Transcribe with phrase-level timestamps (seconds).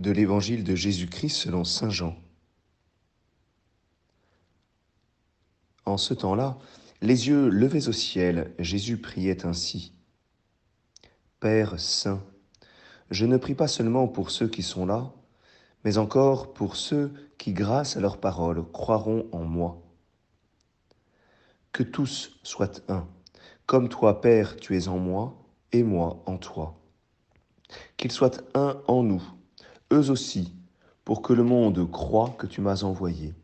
[0.00, 2.16] de l'évangile de Jésus-Christ selon Saint Jean.
[5.84, 6.58] En ce temps-là,
[7.02, 9.92] les yeux levés au ciel, Jésus priait ainsi.
[11.38, 12.22] Père Saint,
[13.10, 15.12] je ne prie pas seulement pour ceux qui sont là,
[15.84, 19.82] mais encore pour ceux qui, grâce à leur parole, croiront en moi.
[21.72, 23.06] Que tous soient un,
[23.66, 26.80] comme toi, Père, tu es en moi, et moi en toi.
[27.96, 29.22] Qu'ils soient un en nous,
[29.92, 30.54] eux aussi,
[31.04, 33.34] pour que le monde croie que tu m'as envoyé.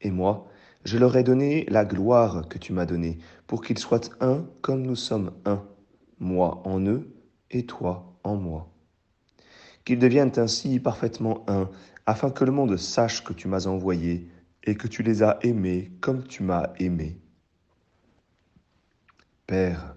[0.00, 0.48] Et moi,
[0.84, 4.82] je leur ai donné la gloire que tu m'as donnée, pour qu'ils soient un comme
[4.82, 5.64] nous sommes un,
[6.18, 7.12] moi en eux
[7.50, 8.68] et toi en moi.
[9.84, 11.70] Qu'ils deviennent ainsi parfaitement un,
[12.06, 14.30] afin que le monde sache que tu m'as envoyé
[14.64, 17.20] et que tu les as aimés comme tu m'as aimé.
[19.46, 19.96] Père,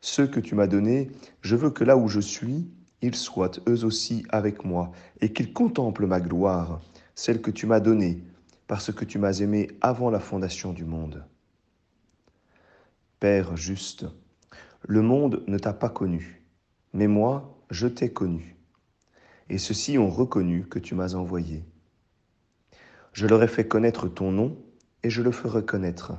[0.00, 1.10] ceux que tu m'as donnés,
[1.42, 2.68] je veux que là où je suis,
[3.02, 6.80] ils soient eux aussi avec moi, et qu'ils contemplent ma gloire,
[7.14, 8.24] celle que tu m'as donnée,
[8.66, 11.24] parce que tu m'as aimé avant la fondation du monde.
[13.18, 14.06] Père juste,
[14.86, 16.42] le monde ne t'a pas connu,
[16.92, 18.56] mais moi, je t'ai connu.
[19.48, 21.64] Et ceux-ci ont reconnu que tu m'as envoyé.
[23.12, 24.56] Je leur ai fait connaître ton nom,
[25.02, 26.12] et je le ferai connaître,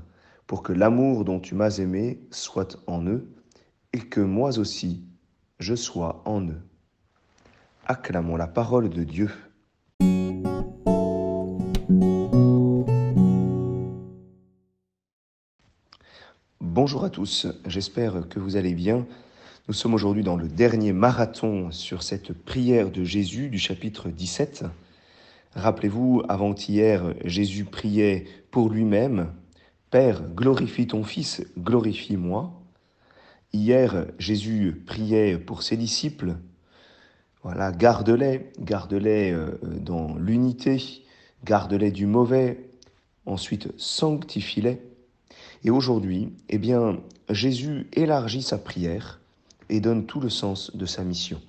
[0.48, 3.32] pour que l'amour dont tu m'as aimé soit en eux,
[3.94, 5.06] et que moi aussi,
[5.60, 6.62] je sois en eux.
[7.88, 9.30] Acclamons la parole de Dieu.
[16.60, 19.08] Bonjour à tous, j'espère que vous allez bien.
[19.68, 24.66] Nous sommes aujourd'hui dans le dernier marathon sur cette prière de Jésus du chapitre 17.
[25.56, 29.34] Rappelez-vous, avant-hier, Jésus priait pour lui-même,
[29.90, 32.54] Père, glorifie ton Fils, glorifie-moi.
[33.54, 36.36] Hier, Jésus priait pour ses disciples,
[37.44, 41.04] voilà, garde-les, garde-les euh, dans l'unité,
[41.44, 42.70] garde-les du mauvais,
[43.26, 44.80] ensuite sanctifie-les.
[45.64, 47.00] Et aujourd'hui, eh bien,
[47.30, 49.20] Jésus élargit sa prière
[49.70, 51.42] et donne tout le sens de sa mission.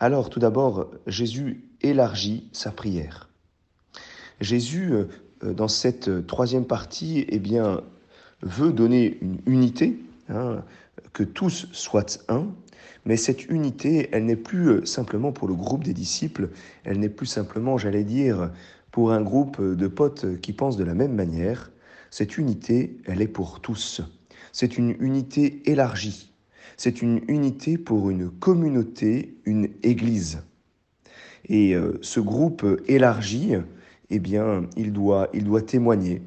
[0.00, 3.28] Alors, tout d'abord, Jésus élargit sa prière.
[4.40, 5.06] Jésus, euh,
[5.52, 7.82] dans cette troisième partie, eh bien,
[8.42, 9.98] veut donner une unité,
[10.30, 10.62] hein,
[11.12, 12.46] que tous soient un,
[13.04, 16.50] mais cette unité, elle n'est plus euh, simplement pour le groupe des disciples,
[16.84, 18.50] elle n'est plus simplement, j'allais dire,
[18.90, 21.70] pour un groupe de potes qui pensent de la même manière.
[22.10, 24.00] Cette unité, elle est pour tous.
[24.52, 26.32] C'est une unité élargie.
[26.76, 30.40] C'est une unité pour une communauté, une église.
[31.48, 33.54] Et euh, ce groupe élargi,
[34.10, 36.22] eh bien, il doit, il doit témoigner.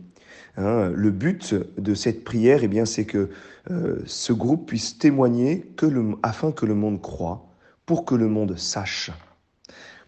[0.58, 0.92] Hein.
[0.94, 3.30] le but de cette prière, eh bien, c'est que
[3.72, 5.86] euh, ce groupe puisse témoigner que
[6.24, 7.48] afin que le monde croit,
[7.86, 9.12] pour que le monde sache,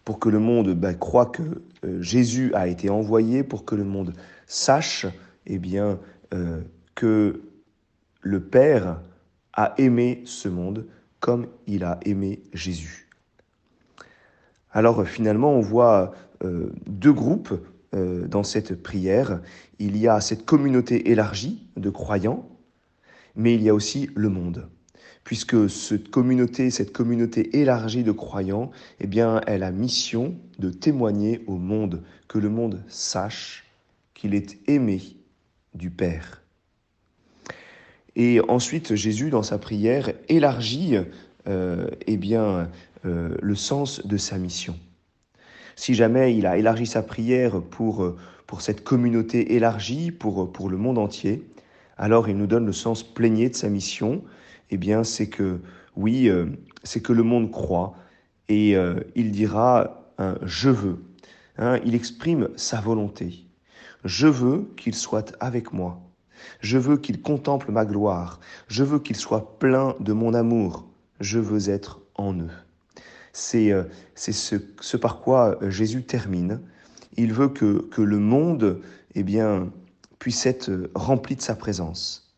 [0.04, 1.42] pour que le monde ben, croit que
[1.84, 4.14] euh, Jésus a été envoyé, pour que le monde
[4.46, 5.06] sache
[5.46, 6.00] eh bien,
[6.34, 6.60] euh,
[6.94, 7.42] que
[8.20, 9.00] le Père
[9.52, 10.86] a aimé ce monde
[11.20, 13.08] comme il a aimé Jésus.
[14.72, 16.12] Alors finalement, on voit
[16.86, 17.54] deux groupes
[17.92, 19.40] dans cette prière.
[19.78, 22.48] Il y a cette communauté élargie de croyants
[23.36, 24.68] mais il y a aussi le monde.
[25.24, 31.42] Puisque cette communauté, cette communauté élargie de croyants, eh bien, elle a mission de témoigner
[31.46, 33.64] au monde, que le monde sache
[34.14, 35.00] qu'il est aimé
[35.74, 36.42] du Père.
[38.16, 40.96] Et ensuite, Jésus, dans sa prière, élargit
[41.46, 42.68] euh, eh bien,
[43.04, 44.78] euh, le sens de sa mission.
[45.76, 48.16] Si jamais il a élargi sa prière pour,
[48.46, 51.46] pour cette communauté élargie, pour, pour le monde entier,
[51.96, 54.22] alors il nous donne le sens plénier de sa mission.
[54.70, 55.60] Eh bien, c'est que,
[55.96, 56.46] oui, euh,
[56.82, 57.94] c'est que le monde croit
[58.48, 59.98] et euh, il dira
[60.42, 61.02] je veux.
[61.58, 63.44] Hein, il exprime sa volonté.
[64.04, 66.00] Je veux qu'il soit avec moi.
[66.60, 68.40] Je veux qu'il contemple ma gloire.
[68.68, 70.88] Je veux qu'il soit plein de mon amour.
[71.20, 72.50] Je veux être en eux.
[73.32, 73.84] C'est euh,
[74.14, 76.60] c'est ce, ce, par quoi Jésus termine.
[77.16, 78.80] Il veut que, que le monde
[79.14, 79.70] eh bien,
[80.18, 82.34] puisse être rempli de sa présence.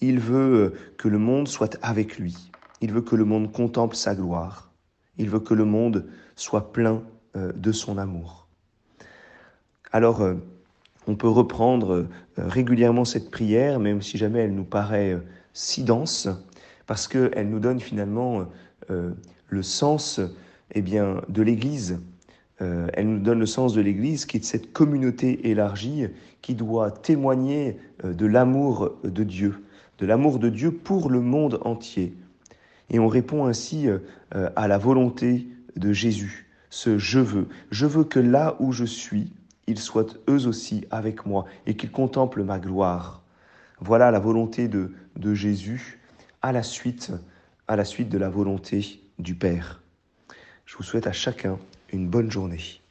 [0.00, 2.36] Il veut que le monde soit avec lui.
[2.80, 4.70] Il veut que le monde contemple sa gloire.
[5.16, 6.06] Il veut que le monde
[6.36, 7.02] soit plein
[7.36, 8.48] euh, de son amour.
[9.92, 10.34] Alors, euh,
[11.06, 15.18] on peut reprendre euh, régulièrement cette prière, même si jamais elle nous paraît
[15.52, 16.28] si dense,
[16.86, 18.46] parce qu'elle nous donne finalement
[18.88, 20.20] le sens
[20.72, 22.00] eh bien, de l'Église,
[22.60, 26.06] euh, elle nous donne le sens de l'Église, qui est cette communauté élargie
[26.40, 29.64] qui doit témoigner euh, de l'amour de Dieu,
[29.98, 32.14] de l'amour de Dieu pour le monde entier.
[32.90, 33.98] Et on répond ainsi euh,
[34.34, 37.48] euh, à la volonté de Jésus, ce je veux.
[37.70, 39.32] Je veux que là où je suis,
[39.66, 43.22] ils soient eux aussi avec moi et qu'ils contemplent ma gloire.
[43.80, 45.98] Voilà la volonté de, de Jésus
[46.44, 47.10] à la suite,
[47.74, 49.80] la suite de la volonté du Père.
[50.66, 51.58] Je vous souhaite à chacun
[51.90, 52.82] une bonne journée.